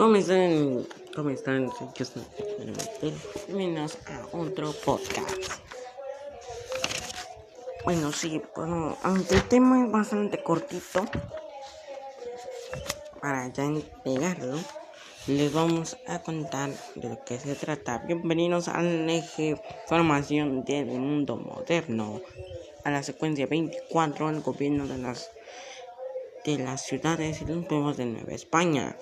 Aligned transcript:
¿Cómo 0.00 0.16
están? 0.16 1.70
Bienvenidos 3.46 3.98
a 4.06 4.34
otro 4.34 4.72
podcast. 4.82 5.60
Bueno, 7.84 8.10
sí, 8.10 8.40
bueno, 8.56 8.96
aunque 9.02 9.34
el 9.34 9.42
tema 9.48 9.84
es 9.84 9.92
bastante 9.92 10.42
cortito, 10.42 11.04
para 13.20 13.48
ya 13.48 13.64
entregarlo, 13.64 14.58
les 15.26 15.52
vamos 15.52 15.98
a 16.06 16.22
contar 16.22 16.70
de 16.94 17.10
lo 17.10 17.22
que 17.22 17.38
se 17.38 17.54
trata. 17.54 17.98
Bienvenidos 17.98 18.68
al 18.68 19.10
eje 19.10 19.60
formación 19.86 20.64
del 20.64 20.86
mundo 20.86 21.36
moderno, 21.36 22.22
a 22.84 22.90
la 22.90 23.02
secuencia 23.02 23.46
24 23.46 24.28
del 24.28 24.40
gobierno 24.40 24.86
de 24.86 24.96
las 24.96 25.30
de 26.46 26.56
las 26.56 26.86
ciudades 26.86 27.42
y 27.42 27.44
los 27.44 27.66
pueblos 27.66 27.98
de 27.98 28.06
Nueva 28.06 28.32
España. 28.32 28.96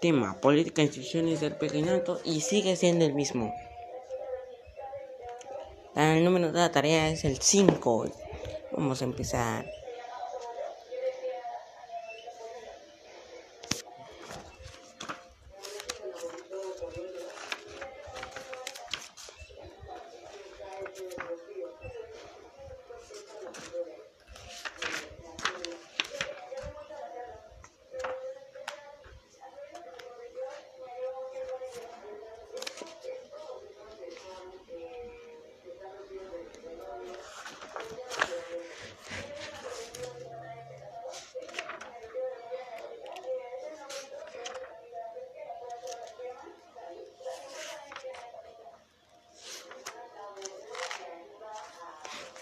Tema, 0.00 0.40
política, 0.40 0.82
instituciones 0.82 1.40
del 1.40 1.56
peregrinato 1.56 2.20
y 2.24 2.40
sigue 2.40 2.76
siendo 2.76 3.04
el 3.04 3.14
mismo. 3.14 3.52
El 5.96 6.22
número 6.22 6.52
de 6.52 6.58
la 6.60 6.70
tarea 6.70 7.08
es 7.08 7.24
el 7.24 7.38
5. 7.38 8.06
Vamos 8.72 9.02
a 9.02 9.04
empezar. 9.04 9.77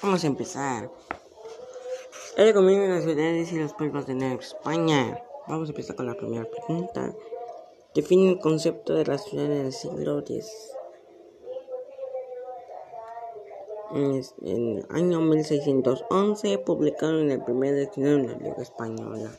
Vamos 0.07 0.23
a 0.23 0.29
empezar. 0.29 0.89
El 2.37 2.53
gobierno 2.53 2.85
de 2.85 2.91
las 2.91 3.03
ciudades 3.03 3.53
y 3.53 3.59
los 3.59 3.73
pueblos 3.73 4.07
de 4.07 4.15
Nueva 4.15 4.41
España. 4.41 5.21
Vamos 5.49 5.69
a 5.69 5.73
empezar 5.73 5.97
con 5.97 6.07
la 6.07 6.15
primera 6.15 6.49
pregunta. 6.49 7.13
Define 7.93 8.31
el 8.31 8.39
concepto 8.39 8.95
de 8.95 9.05
la 9.05 9.19
ciudad 9.19 9.47
en 9.47 9.67
el 9.67 9.73
siglo 9.73 10.21
X. 10.21 10.49
En 13.93 14.23
el 14.45 14.87
año 14.91 15.21
1611 15.23 16.59
publicaron 16.59 17.29
el 17.33 17.43
primer 17.43 17.75
diccionario 17.75 18.19
en 18.19 18.27
la 18.29 18.39
lengua 18.39 18.63
española. 18.63 19.33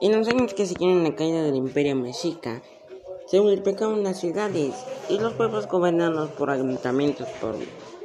En 0.00 0.18
los 0.18 0.26
años 0.26 0.54
que 0.54 0.66
siguieron 0.66 1.04
la 1.04 1.14
caída 1.14 1.44
del 1.44 1.54
imperio 1.54 1.94
mexica, 1.94 2.62
se 3.26 3.40
multiplicaron 3.40 4.04
las 4.04 4.20
ciudades 4.20 4.74
y 5.08 5.18
los 5.18 5.34
pueblos 5.34 5.66
gobernados 5.66 6.30
por 6.30 6.50
ayuntamientos 6.50 7.28
por, 7.40 7.56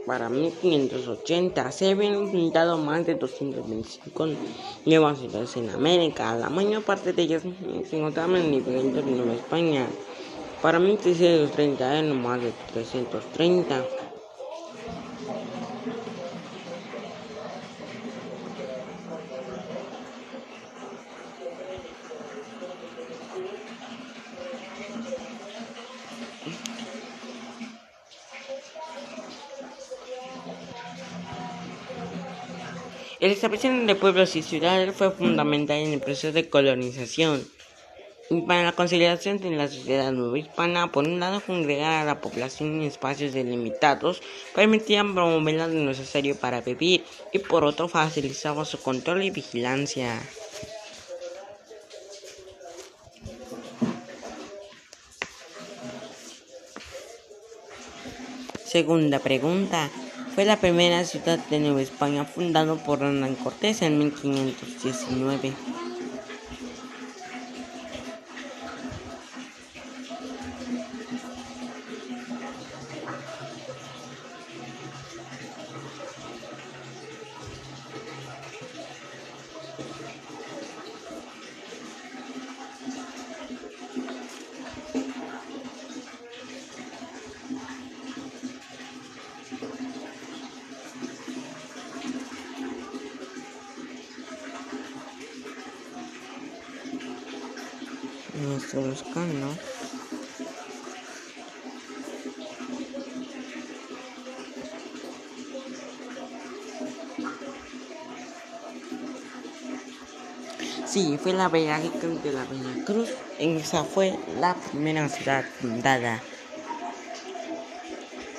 para 0.06 0.30
1580 0.30 1.72
se 1.72 1.92
habían 1.92 2.28
fundado 2.30 2.78
más 2.78 3.06
de 3.06 3.16
225 3.16 4.28
nuevas 4.86 5.20
ciudades 5.20 5.56
en 5.58 5.70
América. 5.70 6.36
La 6.36 6.50
mayor 6.50 6.84
parte 6.84 7.14
de 7.14 7.22
ellas 7.22 7.44
se 7.88 7.98
encontraban 7.98 8.38
en 8.38 8.52
nivel 8.52 8.94
de 8.94 9.04
Nueva 9.04 9.34
España. 9.34 9.86
Para 10.62 10.80
1630 10.80 12.00
eran 12.00 12.22
más 12.22 12.42
de 12.42 12.52
330. 12.74 14.11
El 33.22 33.30
establecimiento 33.30 33.94
de 33.94 34.00
pueblos 34.00 34.36
y 34.36 34.42
ciudades 34.42 34.96
fue 34.96 35.12
fundamental 35.12 35.78
en 35.78 35.94
el 35.94 36.00
proceso 36.00 36.32
de 36.32 36.50
colonización 36.50 37.48
y 38.32 38.42
para 38.42 38.64
la 38.64 38.72
consolidación 38.72 39.38
de 39.38 39.52
la 39.52 39.68
sociedad 39.68 40.12
hispana. 40.36 40.92
Por 40.92 41.08
un 41.08 41.20
lado, 41.20 41.40
congregar 41.40 42.02
a 42.02 42.04
la 42.04 42.20
población 42.20 42.82
en 42.82 42.88
espacios 42.88 43.34
delimitados 43.34 44.24
permitían 44.56 45.14
promover 45.14 45.54
lo 45.54 45.68
necesario 45.68 46.36
para 46.36 46.62
vivir 46.62 47.04
y 47.32 47.38
por 47.38 47.64
otro 47.64 47.88
facilitaba 47.88 48.66
su 48.66 48.80
control 48.82 49.22
y 49.22 49.30
vigilancia. 49.30 50.20
Segunda 58.66 59.20
pregunta. 59.20 59.92
Fue 60.34 60.46
la 60.46 60.56
primera 60.56 61.04
ciudad 61.04 61.40
de 61.50 61.60
Nueva 61.60 61.82
España 61.82 62.24
fundada 62.24 62.76
por 62.76 63.02
Hernán 63.02 63.36
Cortés 63.36 63.82
en 63.82 64.00
1519. 64.00 65.54
Buscando. 98.92 99.56
Sí, 110.86 111.18
fue 111.24 111.32
la 111.32 111.48
Bella 111.48 111.80
Cruz 112.02 112.22
de 112.22 112.34
la 112.34 112.44
Bella 112.44 112.86
Cruz. 112.86 113.10
Esa 113.40 113.86
fue 113.86 114.14
la 114.42 114.56
primera 114.56 115.08
ciudad 115.08 115.46
fundada. 115.62 116.22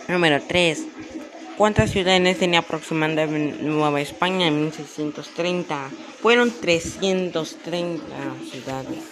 Número 0.06 0.42
3. 0.46 0.82
¿Cuántas 1.56 1.92
ciudades 1.92 2.38
tenía 2.38 2.58
aproximadamente 2.58 3.62
Nueva 3.62 4.02
España 4.02 4.48
en 4.48 4.60
1630? 4.64 5.88
Fueron 6.20 6.50
330 6.50 8.04
ciudades. 8.50 9.11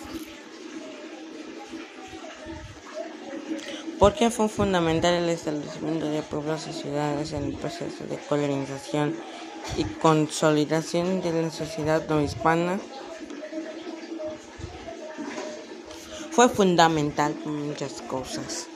¿Por 4.01 4.15
qué 4.15 4.31
fue 4.31 4.49
fundamental 4.49 5.13
el 5.13 5.29
establecimiento 5.29 6.07
de 6.07 6.23
pueblos 6.23 6.67
y 6.67 6.73
ciudades 6.73 7.35
en 7.35 7.45
el 7.45 7.53
proceso 7.53 8.05
de 8.09 8.17
colonización 8.17 9.15
y 9.77 9.85
consolidación 9.85 11.21
de 11.21 11.43
la 11.43 11.51
sociedad 11.51 12.09
no 12.09 12.23
hispana? 12.23 12.81
Fue 16.31 16.49
fundamental 16.49 17.35
por 17.35 17.53
muchas 17.53 18.01
cosas. 18.01 18.69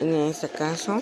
En 0.00 0.12
este 0.16 0.48
caso, 0.48 1.00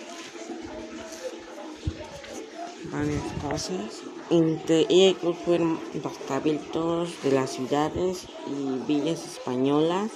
varias 2.92 3.22
cosas. 3.40 4.02
Entre 4.28 4.84
ellos 4.90 5.36
fueron 5.42 5.80
los 6.02 6.18
cabildos 6.28 7.22
de 7.22 7.32
las 7.32 7.48
ciudades 7.48 8.26
y 8.46 8.78
villas 8.86 9.24
españolas 9.24 10.10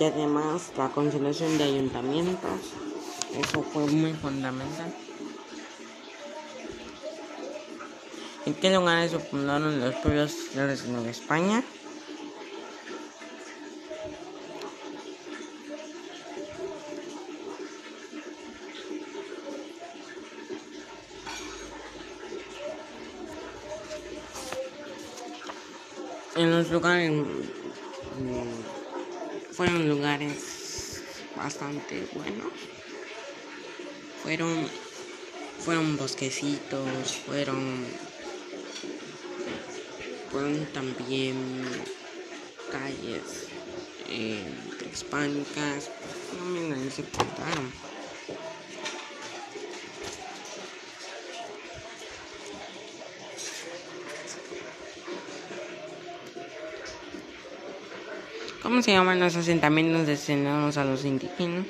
y 0.00 0.04
además 0.04 0.72
la 0.78 0.88
conciliación 0.88 1.58
de 1.58 1.64
ayuntamientos. 1.64 2.72
Eso 3.38 3.62
fue 3.62 3.86
muy 3.86 4.14
fundamental. 4.14 4.94
¿En 8.46 8.54
qué 8.54 8.70
lugares 8.70 9.10
se 9.10 9.18
fundaron 9.18 9.78
los 9.78 9.94
pueblos 9.96 10.32
flores 10.32 10.84
de 10.84 10.92
Nueva 10.92 11.10
España? 11.10 11.62
En 26.36 26.50
los 26.52 26.70
lugares 26.70 27.12
fueron 29.60 29.90
lugares 29.90 31.02
bastante 31.36 32.08
buenos. 32.14 32.50
Fueron 34.22 34.66
fueron 35.58 35.98
bosquecitos, 35.98 37.18
fueron 37.26 37.84
fueron 40.32 40.64
también 40.72 41.36
calles 42.72 43.48
eh, 44.08 44.50
prehispánicas, 44.78 45.90
no 46.38 46.46
me 46.46 46.90
se 46.90 47.02
portaron. 47.02 47.89
¿Cómo 58.70 58.82
se 58.82 58.92
llaman 58.92 59.18
los 59.18 59.34
asentamientos 59.34 60.06
destinados 60.06 60.76
a 60.76 60.84
los 60.84 61.04
indígenas? 61.04 61.66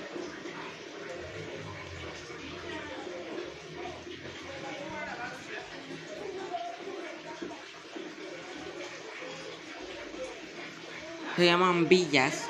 se 11.36 11.46
llaman 11.46 11.88
villas 11.88 12.44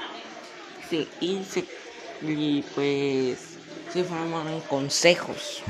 sí, 0.88 1.06
y, 1.20 1.42
y 2.22 2.64
pues 2.74 3.38
se 3.92 4.02
forman 4.02 4.60
consejos. 4.62 5.62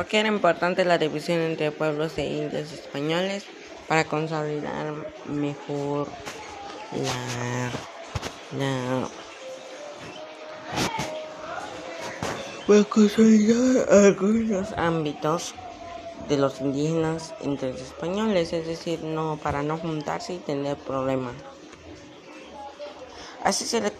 ¿Por 0.00 0.06
qué 0.06 0.20
era 0.20 0.30
importante 0.30 0.86
la 0.86 0.96
división 0.96 1.40
entre 1.40 1.72
pueblos 1.72 2.16
e 2.16 2.24
indios 2.24 2.72
españoles 2.72 3.44
para 3.86 4.04
consolidar 4.04 4.94
mejor 5.26 6.08
la, 6.92 7.70
la 8.58 9.08
para 12.66 12.84
consolidar 12.84 13.92
algunos 13.92 14.72
ámbitos 14.78 15.54
de 16.30 16.38
los 16.38 16.62
indígenas 16.62 17.34
entre 17.42 17.72
los 17.72 17.82
españoles, 17.82 18.54
es 18.54 18.66
decir, 18.66 19.04
no 19.04 19.38
para 19.42 19.62
no 19.62 19.76
juntarse 19.76 20.32
y 20.32 20.38
tener 20.38 20.78
problemas. 20.78 21.34
Así 23.44 23.66
se 23.66 23.82
le, 23.82 23.92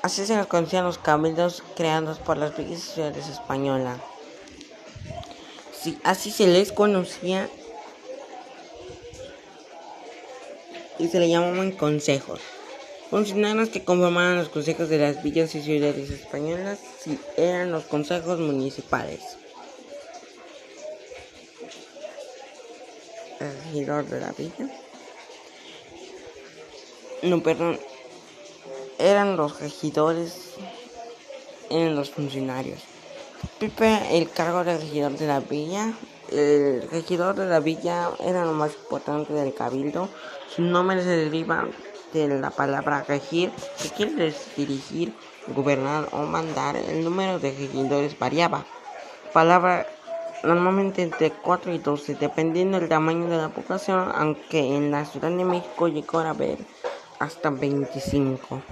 así 0.00 0.26
se 0.26 0.46
conocían 0.46 0.84
los 0.84 0.98
cabildos 0.98 1.64
creados 1.74 2.20
por 2.20 2.36
las 2.36 2.54
ciudades 2.54 3.26
españolas. 3.28 3.98
Sí, 5.84 5.98
así 6.02 6.30
se 6.30 6.46
les 6.46 6.72
conocía 6.72 7.46
y 10.98 11.08
se 11.08 11.20
le 11.20 11.28
llamaban 11.28 11.72
consejos. 11.72 12.40
Funcionarios 13.10 13.68
que 13.68 13.84
conformaban 13.84 14.38
los 14.38 14.48
consejos 14.48 14.88
de 14.88 14.96
las 14.96 15.22
villas 15.22 15.54
y 15.54 15.60
ciudades 15.60 16.08
españolas 16.08 16.78
sí, 17.02 17.18
eran 17.36 17.70
los 17.70 17.84
consejos 17.84 18.40
municipales. 18.40 19.20
regidor 23.38 24.06
de 24.06 24.20
la 24.20 24.32
villa. 24.32 24.70
No, 27.24 27.42
perdón. 27.42 27.78
Eran 28.98 29.36
los 29.36 29.60
regidores, 29.60 30.54
eran 31.68 31.94
los 31.94 32.08
funcionarios. 32.08 32.93
Pipe, 33.58 34.18
el 34.18 34.30
cargo 34.30 34.64
de 34.64 34.78
regidor 34.78 35.12
de 35.12 35.26
la 35.26 35.40
villa. 35.40 35.92
El 36.30 36.88
regidor 36.90 37.34
de 37.34 37.46
la 37.46 37.60
villa 37.60 38.10
era 38.20 38.44
lo 38.44 38.52
más 38.52 38.72
importante 38.74 39.32
del 39.32 39.54
cabildo. 39.54 40.08
Su 40.48 40.62
nombre 40.62 41.02
se 41.02 41.10
deriva 41.10 41.66
de 42.12 42.28
la 42.28 42.50
palabra 42.50 43.04
regir, 43.06 43.50
que 43.82 43.90
quiere 43.90 44.34
dirigir, 44.56 45.14
gobernar 45.48 46.08
o 46.12 46.22
mandar. 46.22 46.76
El 46.76 47.04
número 47.04 47.38
de 47.38 47.50
regidores 47.50 48.18
variaba. 48.18 48.64
Palabra 49.32 49.86
normalmente 50.42 51.02
entre 51.02 51.30
4 51.30 51.72
y 51.72 51.78
12, 51.78 52.14
dependiendo 52.16 52.78
del 52.78 52.88
tamaño 52.88 53.28
de 53.28 53.36
la 53.36 53.48
población, 53.48 54.12
aunque 54.14 54.76
en 54.76 54.90
la 54.90 55.04
Ciudad 55.04 55.30
de 55.30 55.44
México 55.44 55.88
llegó 55.88 56.18
a 56.18 56.30
haber 56.30 56.58
hasta 57.18 57.50
25. 57.50 58.62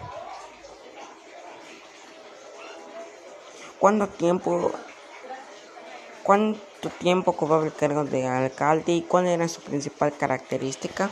¿Cuánto 3.82 4.06
tiempo, 4.06 4.70
cuánto 6.23 6.88
tiempo 7.00 7.32
ocupaba 7.32 7.64
el 7.64 7.75
cargo 7.75 8.05
de 8.05 8.29
alcalde 8.29 8.93
y 8.93 9.02
cuál 9.02 9.26
era 9.26 9.49
su 9.49 9.61
principal 9.61 10.17
característica? 10.17 11.11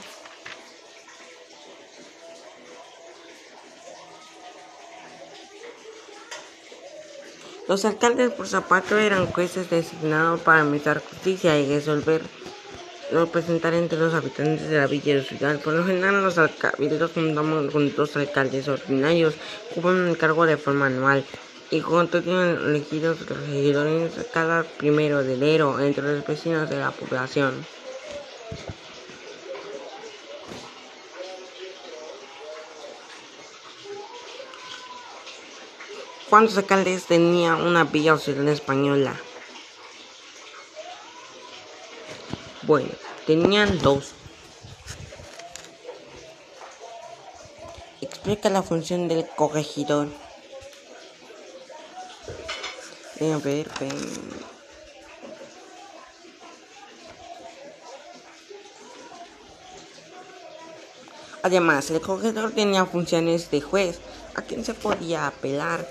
Los 7.66 7.84
alcaldes 7.84 8.30
por 8.30 8.46
zapato 8.46 8.96
eran 8.96 9.26
jueces 9.32 9.68
designados 9.68 10.40
para 10.42 10.60
administrar 10.60 11.02
justicia 11.02 11.58
y 11.58 11.66
resolver 11.66 12.22
lo 13.10 13.26
presentar 13.26 13.74
entre 13.74 13.98
los 13.98 14.14
habitantes 14.14 14.68
de 14.68 14.78
la 14.78 14.86
villa 14.86 15.16
de 15.16 15.24
ciudad. 15.24 15.58
Por 15.58 15.72
lo 15.72 15.84
general, 15.84 16.22
los 16.22 16.38
alcaldes 16.38 17.10
juntamos 17.10 17.72
con 17.72 17.92
dos 17.96 18.14
alcaldes 18.14 18.68
ordinarios 18.68 19.34
ocupan 19.72 20.06
el 20.06 20.16
cargo 20.16 20.46
de 20.46 20.56
forma 20.56 20.86
anual 20.86 21.24
y 21.70 21.80
tienen 21.80 22.58
elegidos 22.66 23.20
los 23.20 23.38
regidores 23.46 24.12
cada 24.32 24.64
primero 24.64 25.22
de 25.22 25.34
enero 25.34 25.78
entre 25.78 26.02
los 26.02 26.26
vecinos 26.26 26.68
de 26.68 26.78
la 26.78 26.90
población. 26.90 27.64
¿Cuántos 36.28 36.56
alcaldes 36.58 37.06
tenía 37.06 37.56
una 37.56 37.84
villa 37.84 38.16
ciudad 38.16 38.46
española? 38.48 39.14
Bueno, 42.62 42.90
tenían 43.26 43.78
dos. 43.78 44.12
Explica 48.00 48.48
la 48.48 48.62
función 48.62 49.08
del 49.08 49.26
corregidor. 49.36 50.08
Además, 61.42 61.90
el 61.90 62.00
corregidor 62.00 62.52
tenía 62.52 62.86
funciones 62.86 63.50
de 63.50 63.60
juez, 63.60 63.98
a 64.34 64.42
quien 64.42 64.64
se 64.64 64.72
podía 64.72 65.26
apelar 65.26 65.86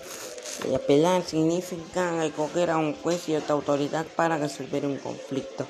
y 0.67 0.73
apelar 0.73 1.23
significa 1.23 2.19
recoger 2.19 2.71
a 2.71 2.77
un 2.77 2.95
juez 2.95 3.29
y 3.29 3.35
otra 3.35 3.53
autoridad 3.55 4.05
para 4.15 4.37
resolver 4.37 4.85
un 4.85 4.97
conflicto. 4.97 5.67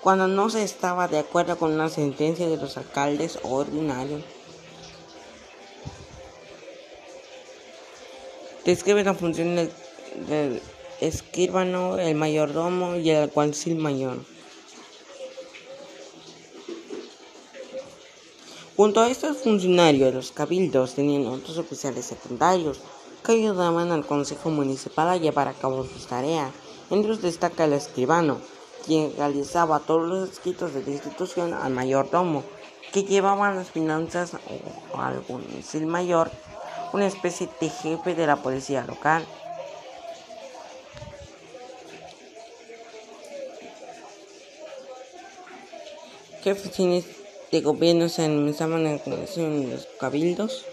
Cuando 0.00 0.26
no 0.26 0.50
se 0.50 0.62
estaba 0.62 1.08
de 1.08 1.20
acuerdo 1.20 1.56
con 1.58 1.72
una 1.72 1.88
sentencia 1.88 2.48
de 2.48 2.56
los 2.56 2.76
alcaldes 2.76 3.38
ordinarios, 3.42 4.22
describe 8.64 9.04
la 9.04 9.14
función 9.14 9.56
del, 9.56 9.72
del 10.28 10.62
escribano, 11.00 11.98
el 11.98 12.14
mayordomo 12.14 12.96
y 12.96 13.10
el 13.10 13.24
alguacil 13.24 13.76
mayor. 13.76 14.18
Junto 18.76 19.00
a 19.00 19.10
estos 19.10 19.38
funcionarios, 19.38 20.14
los 20.14 20.30
cabildos 20.30 20.94
tenían 20.94 21.26
otros 21.26 21.58
oficiales 21.58 22.04
secundarios 22.04 22.80
que 23.24 23.32
ayudaban 23.32 23.90
al 23.90 24.06
Consejo 24.06 24.50
Municipal 24.50 25.08
a 25.08 25.16
llevar 25.16 25.48
a 25.48 25.52
cabo 25.52 25.84
sus 25.84 26.06
tareas. 26.06 26.52
Entre 26.90 27.10
ellos 27.10 27.20
destaca 27.20 27.64
el 27.64 27.72
escribano, 27.72 28.38
quien 28.86 29.12
realizaba 29.16 29.80
todos 29.80 30.06
los 30.08 30.30
escritos 30.30 30.74
de 30.74 30.84
la 30.84 30.90
institución 30.90 31.54
al 31.54 31.72
mayordomo, 31.72 32.44
que 32.92 33.02
llevaba 33.02 33.52
las 33.52 33.70
finanzas 33.70 34.32
o 34.94 35.00
algún 35.00 35.44
misil 35.54 35.86
mayor, 35.86 36.30
una 36.92 37.06
especie 37.06 37.48
de 37.60 37.68
jefe 37.68 38.14
de 38.14 38.26
la 38.26 38.36
policía 38.36 38.84
local. 38.86 39.26
¿Qué 46.42 46.52
oficinas 46.52 47.04
de 47.50 47.60
gobierno 47.60 48.08
se 48.08 48.22
administraban 48.22 48.86
en 48.86 49.70
los 49.70 49.88
cabildos? 49.98 50.64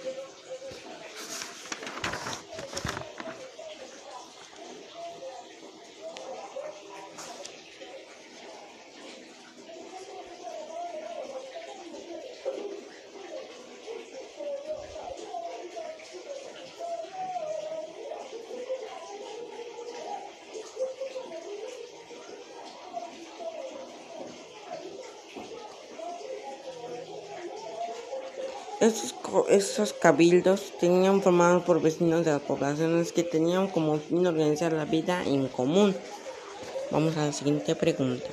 Estos, 28.86 29.94
cabildos 29.94 30.74
tenían 30.80 31.22
formados 31.22 31.64
por 31.64 31.82
vecinos 31.82 32.26
de 32.26 32.32
las 32.32 32.42
poblaciones 32.42 33.12
que 33.12 33.24
tenían 33.24 33.68
como 33.68 33.98
fin 34.00 34.26
organizar 34.26 34.74
la 34.74 34.86
vida 34.86 35.24
en 35.24 35.48
común. 35.48 35.96
Vamos 36.92 37.18
a 37.18 37.26
la 37.26 37.32
siguiente 37.34 37.76
pregunta. 37.76 38.28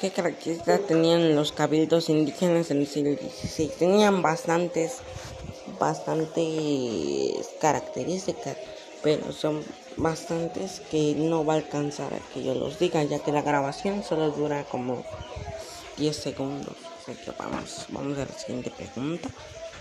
¿Qué 0.00 0.10
características 0.10 0.86
tenían 0.86 1.34
los 1.34 1.50
cabildos 1.52 2.08
indígenas 2.08 2.70
en 2.70 2.78
el 2.78 2.86
siglo 2.86 3.16
XVI? 3.16 3.68
Tenían 3.78 4.22
bastantes, 4.22 4.98
bastantes 5.78 7.48
características, 7.60 8.56
pero 9.08 9.32
son 9.32 9.64
bastantes 9.96 10.82
que 10.90 11.14
no 11.16 11.42
va 11.42 11.54
a 11.54 11.56
alcanzar 11.56 12.12
a 12.12 12.18
que 12.34 12.42
yo 12.42 12.54
los 12.54 12.78
diga, 12.78 13.02
ya 13.04 13.20
que 13.20 13.32
la 13.32 13.40
grabación 13.40 14.04
solo 14.04 14.30
dura 14.32 14.64
como 14.64 15.02
10 15.96 16.14
segundos. 16.14 16.76
Así 17.00 17.14
que 17.24 17.30
vamos, 17.30 17.86
vamos 17.88 18.18
a 18.18 18.26
la 18.26 18.38
siguiente 18.38 18.70
pregunta. 18.70 19.30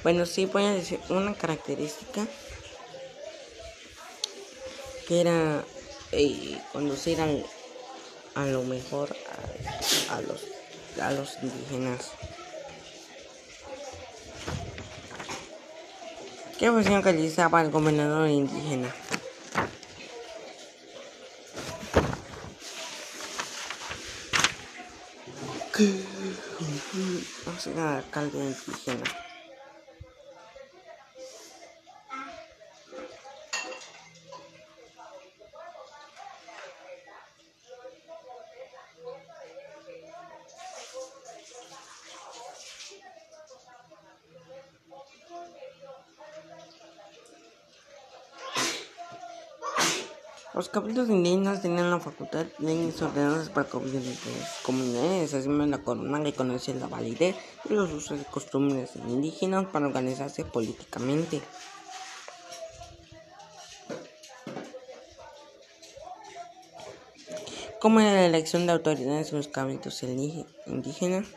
Bueno, 0.01 0.25
sí, 0.25 0.45
voy 0.45 0.63
a 0.63 0.71
decir 0.71 1.01
una 1.09 1.33
característica 1.33 2.25
que 5.09 5.19
era 5.19 5.65
eh, 6.13 6.61
conducir 6.71 7.19
al, 7.19 7.45
a 8.35 8.45
lo 8.45 8.63
mejor 8.63 9.13
a, 10.09 10.21
los, 10.21 10.45
a 11.01 11.11
los 11.11 11.37
indígenas. 11.43 12.11
¿Qué 16.57 16.71
función 16.71 17.03
realizaba 17.03 17.61
el 17.61 17.69
gobernador 17.69 18.29
indígena? 18.29 18.91
No 27.45 27.59
sé, 27.59 27.73
alcalde 27.79 28.39
indígena. 28.39 29.03
Los 50.57 50.69
cabildos 50.69 51.07
indígenas 51.07 51.61
tenían 51.61 51.91
la 51.91 51.99
facultad 51.99 52.43
de 52.57 52.65
leyes 52.65 52.99
ordenadas 53.03 53.47
para 53.49 53.69
las 53.71 54.59
comunidades, 54.63 55.35
así 55.35 55.47
la 55.47 55.77
corona 55.77 56.17
reconoce 56.17 56.73
la 56.73 56.87
validez 56.87 57.35
de 57.65 57.75
los 57.75 57.93
usos 57.93 58.19
y 58.19 58.23
costumbres 58.23 58.95
indígenas 58.95 59.67
para 59.67 59.85
organizarse 59.85 60.45
políticamente. 60.45 61.43
¿Cómo 67.79 67.99
era 67.99 68.13
la 68.13 68.25
elección 68.25 68.65
de 68.65 68.71
autoridades 68.71 69.29
en 69.29 69.37
los 69.37 69.49
cabildos 69.49 70.01
indígenas? 70.65 71.27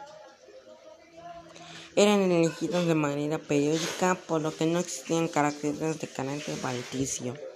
Eran 1.95 2.23
elegidos 2.23 2.87
de 2.87 2.95
manera 2.95 3.37
periódica, 3.37 4.15
por 4.15 4.41
lo 4.41 4.57
que 4.57 4.65
no 4.65 4.79
existían 4.79 5.29
caracteres 5.29 6.01
de 6.01 6.09
carácter 6.09 6.57
valiticio. 6.63 7.50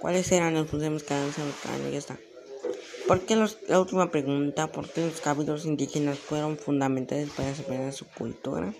¿Cuáles 0.00 0.32
eran 0.32 0.54
los 0.54 0.66
problemas 0.66 1.02
que 1.02 1.14
en 1.14 1.92
Ya 1.92 1.98
está. 1.98 2.16
¿Por 3.06 3.20
qué 3.20 3.36
los, 3.36 3.58
la 3.68 3.80
última 3.80 4.10
pregunta, 4.10 4.72
¿por 4.72 4.88
qué 4.88 5.04
los 5.04 5.20
cabildos 5.20 5.66
indígenas 5.66 6.18
fueron 6.18 6.56
fundamentales 6.56 7.28
para 7.30 7.48
desarrollar 7.48 7.92
su 7.92 8.06
cultura? 8.06 8.72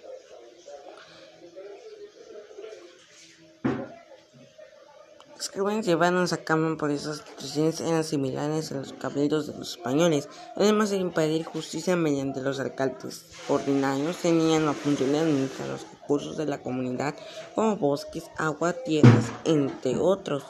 Los 5.36 5.48
que 5.48 5.82
llevaron 5.82 6.26
a 6.30 6.36
cabo 6.38 6.76
por 6.76 6.90
esas 6.90 7.18
instituciones 7.18 7.80
eran 7.80 8.04
similares 8.04 8.72
a 8.72 8.76
los 8.76 8.92
cabildos 8.92 9.46
de 9.46 9.58
los 9.58 9.72
españoles. 9.72 10.28
Además 10.54 10.90
de 10.90 10.98
impedir 10.98 11.44
justicia 11.44 11.96
mediante 11.96 12.40
los 12.40 12.60
alcaldes 12.60 13.26
ordinarios, 13.48 14.16
tenían 14.18 14.64
la 14.64 14.74
función 14.74 15.12
de 15.12 15.18
administrar 15.18 15.68
los 15.68 15.86
recursos 15.90 16.36
de 16.36 16.46
la 16.46 16.62
comunidad 16.62 17.14
como 17.54 17.76
bosques, 17.76 18.24
agua, 18.38 18.72
tierras, 18.72 19.24
entre 19.44 19.98
otros. 19.98 20.44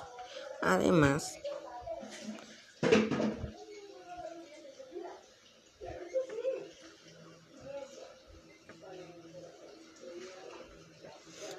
Además, 0.60 1.40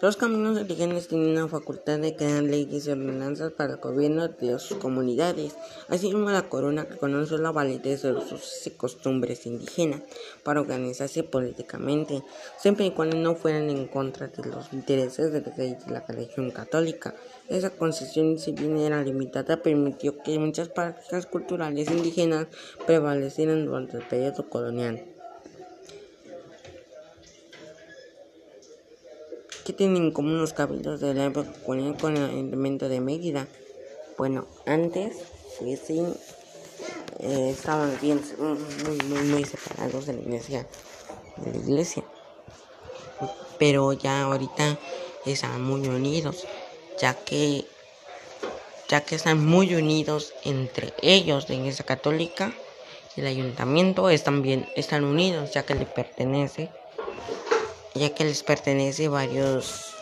Los 0.01 0.17
caminos 0.17 0.59
indígenas 0.59 1.07
tienen 1.07 1.35
la 1.35 1.47
facultad 1.47 1.99
de 1.99 2.15
crear 2.15 2.41
leyes 2.41 2.87
y 2.87 2.89
ordenanzas 2.89 3.51
para 3.51 3.73
el 3.73 3.79
gobierno 3.79 4.27
de 4.29 4.57
sus 4.57 4.79
comunidades. 4.79 5.55
Asimismo, 5.89 6.31
la 6.31 6.49
corona 6.49 6.85
reconoce 6.85 7.37
la 7.37 7.51
validez 7.51 8.01
de 8.01 8.13
los 8.13 8.65
y 8.65 8.71
costumbres 8.71 9.45
indígenas 9.45 10.01
para 10.41 10.61
organizarse 10.61 11.21
políticamente, 11.21 12.23
siempre 12.57 12.87
y 12.87 12.91
cuando 12.91 13.15
no 13.17 13.35
fueran 13.35 13.69
en 13.69 13.85
contra 13.85 14.29
de 14.29 14.43
los 14.49 14.73
intereses 14.73 15.31
de 15.31 15.77
la 15.87 16.03
religión 16.07 16.49
católica. 16.49 17.13
Esa 17.47 17.69
concesión, 17.69 18.39
si 18.39 18.53
bien 18.53 18.77
era 18.77 19.03
limitada, 19.03 19.61
permitió 19.61 20.17
que 20.17 20.39
muchas 20.39 20.69
prácticas 20.69 21.27
culturales 21.27 21.91
indígenas 21.91 22.47
prevalecieran 22.87 23.67
durante 23.67 23.97
el 23.97 24.03
periodo 24.07 24.49
colonial. 24.49 25.10
¿Qué 29.71 29.77
tienen 29.77 30.03
en 30.03 30.11
común 30.11 30.37
los 30.37 30.53
de 30.99 31.13
la 31.13 31.27
época 31.27 31.49
colonial 31.65 31.95
con 31.95 32.17
el 32.17 32.29
Ayuntamiento 32.29 32.89
de 32.89 32.99
Mérida? 32.99 33.47
Bueno, 34.17 34.45
antes 34.65 35.15
pues 35.59 35.79
sí 35.79 36.03
eh, 37.19 37.51
estaban 37.51 37.97
bien 38.01 38.19
muy, 38.37 39.23
muy, 39.23 39.45
separados 39.45 40.07
de 40.07 40.13
la 40.15 40.19
iglesia 40.19 40.67
de 41.37 41.51
la 41.53 41.57
iglesia 41.57 42.03
pero 43.57 43.93
ya 43.93 44.23
ahorita 44.23 44.77
están 45.25 45.63
muy 45.63 45.87
unidos 45.87 46.45
ya 46.99 47.13
que 47.13 47.63
ya 48.89 49.05
que 49.05 49.15
están 49.15 49.39
muy 49.39 49.73
unidos 49.73 50.33
entre 50.43 50.91
ellos 51.01 51.47
la 51.47 51.55
iglesia 51.55 51.85
católica 51.85 52.53
y 53.15 53.21
el 53.21 53.27
ayuntamiento 53.27 54.09
están 54.09 54.41
bien 54.41 54.67
están 54.75 55.05
unidos 55.05 55.53
ya 55.53 55.63
que 55.63 55.75
le 55.75 55.85
pertenece 55.85 56.69
ya 57.93 58.13
que 58.13 58.23
les 58.23 58.43
pertenece 58.43 59.07
varios 59.07 59.93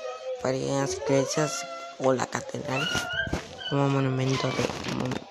varias 0.44 0.98
iglesias 0.98 1.66
o 2.00 2.14
la 2.14 2.26
catedral 2.26 2.88
como 3.70 3.90
monumento 3.90 4.48
de 4.48 4.54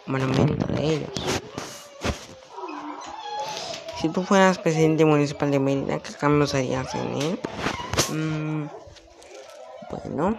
monumento 0.06 0.66
de 0.72 0.94
ellos. 0.94 1.10
Si 4.00 4.08
tú 4.08 4.22
fueras 4.22 4.58
presidente 4.58 5.04
municipal 5.04 5.50
de 5.50 5.58
Mérida 5.58 5.98
qué 5.98 6.12
cambios 6.12 6.54
harías 6.54 6.94
en 6.94 7.22
él 7.22 7.40
mm, 8.10 8.66
bueno 9.90 10.38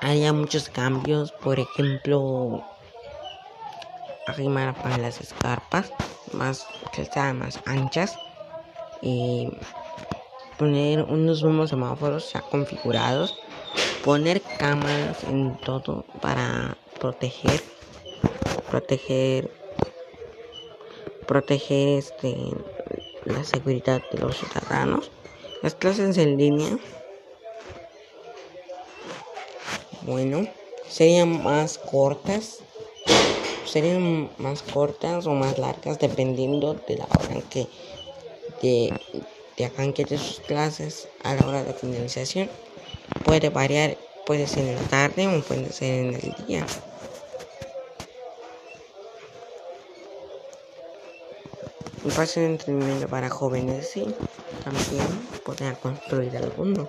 haría 0.00 0.32
muchos 0.32 0.68
cambios, 0.68 1.32
por 1.32 1.60
ejemplo, 1.60 2.64
arrimar 4.26 4.74
para 4.74 4.98
las 4.98 5.20
escarpas, 5.20 5.92
más 6.32 6.66
que 6.92 7.04
sean 7.04 7.38
más 7.38 7.60
anchas, 7.66 8.16
y 9.02 9.48
poner 10.60 11.04
unos 11.04 11.42
nuevos 11.42 11.70
semáforos 11.70 12.34
ya 12.34 12.42
configurados, 12.42 13.34
poner 14.04 14.42
cámaras 14.42 15.24
en 15.24 15.56
todo 15.56 16.04
para 16.20 16.76
proteger, 17.00 17.62
proteger, 18.70 19.50
proteger 21.26 21.98
este 21.98 22.36
la 23.24 23.42
seguridad 23.42 24.02
de 24.12 24.18
los 24.18 24.36
ciudadanos. 24.36 25.10
Las 25.62 25.74
clases 25.74 26.18
en 26.18 26.36
línea 26.36 26.78
bueno, 30.02 30.46
serían 30.86 31.42
más 31.42 31.78
cortas, 31.78 32.58
serían 33.64 34.28
más 34.36 34.62
cortas 34.62 35.26
o 35.26 35.30
más 35.30 35.56
largas 35.56 35.98
dependiendo 35.98 36.74
de 36.74 36.98
la 36.98 37.06
hora 37.06 37.40
que 37.48 37.66
de, 38.60 38.92
de 39.60 39.66
arranque 39.66 40.04
de 40.04 40.16
sus 40.16 40.40
clases 40.40 41.08
a 41.22 41.34
la 41.34 41.46
hora 41.46 41.62
de 41.62 41.74
finalización. 41.74 42.48
Puede 43.24 43.50
variar, 43.50 43.98
puede 44.24 44.46
ser 44.46 44.66
en 44.66 44.76
la 44.76 44.88
tarde 44.88 45.26
o 45.26 45.40
puede 45.42 45.70
ser 45.70 46.06
en 46.06 46.14
el 46.14 46.46
día. 46.46 46.66
Un 52.02 52.10
paso 52.12 52.40
de 52.40 52.46
entrenamiento 52.46 53.06
para 53.08 53.28
jóvenes, 53.28 53.90
sí, 53.90 54.06
también 54.64 55.06
podría 55.44 55.74
construir 55.74 56.34
alguno 56.36 56.88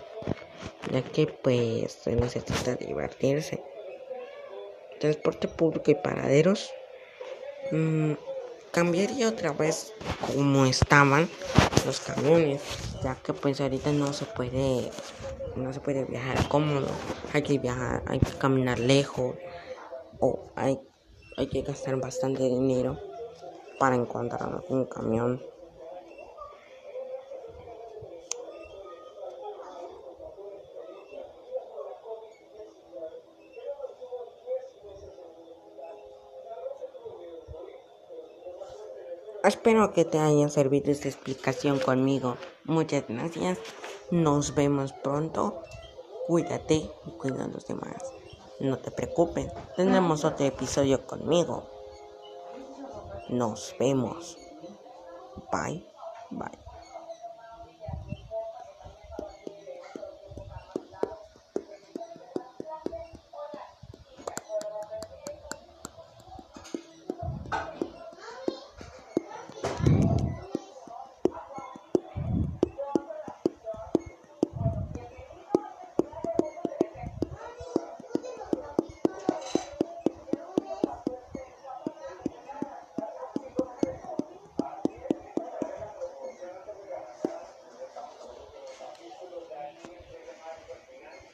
ya 0.92 1.02
que 1.02 1.28
pues 1.28 1.92
se 2.04 2.16
necesita 2.16 2.76
divertirse. 2.76 3.64
transporte 5.00 5.48
público 5.48 5.90
y 5.90 5.96
paraderos, 5.96 6.72
mm, 7.72 8.12
cambiaría 8.72 9.30
otra 9.30 9.52
vez 9.52 9.94
como 10.28 10.66
estaban 10.66 11.28
los 11.86 12.00
camiones, 12.00 12.62
ya 13.04 13.16
que 13.16 13.34
pues 13.34 13.62
ahorita 13.62 13.92
no 13.92 14.14
se 14.14 14.26
puede 14.26 14.92
no 15.56 15.74
se 15.74 15.80
puede 15.80 16.06
viajar 16.06 16.48
cómodo, 16.48 16.88
hay 17.34 17.42
que 17.42 17.58
viajar, 17.60 18.04
hay 18.08 18.20
que 18.20 18.32
caminar 18.38 18.80
lejos 18.80 19.36
o 20.20 20.40
hay, 20.56 20.80
hay 21.38 21.48
que 21.48 21.62
gastar 21.62 21.98
bastante 21.98 22.44
dinero 22.44 22.98
para 23.80 23.96
encontrar 23.96 24.62
un 24.70 24.86
camión. 24.86 25.42
Espero 39.44 39.92
que 39.92 40.06
te 40.06 40.20
haya 40.20 40.50
servido 40.50 40.92
esta 40.92 41.08
explicación 41.08 41.80
conmigo. 41.80 42.38
Muchas 42.66 43.06
gracias. 43.08 43.58
Nos 44.12 44.54
vemos 44.54 44.94
pronto. 44.94 45.64
Cuídate 46.28 46.76
y 46.76 47.12
cuida 47.18 47.46
a 47.46 47.48
los 47.48 47.66
demás. 47.66 48.14
No 48.60 48.78
te 48.78 48.92
preocupes. 48.92 49.52
Tendremos 49.76 50.24
otro 50.26 50.46
episodio 50.46 51.08
conmigo. 51.08 51.64
Nos 53.30 53.76
vemos. 53.80 54.38
Bye. 55.52 55.91